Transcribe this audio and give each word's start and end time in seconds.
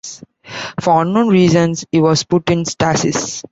For 0.81 1.03
unknown 1.03 1.27
reasons, 1.27 1.85
he 1.91 2.01
was 2.01 2.23
put 2.23 2.49
in 2.49 2.65
stasis. 2.65 3.43